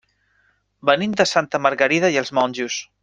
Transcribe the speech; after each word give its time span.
Venim 0.89 1.13
de 1.21 1.27
Santa 1.33 1.61
Margarida 1.67 2.11
i 2.17 2.19
els 2.23 2.33
Monjos. 2.39 2.81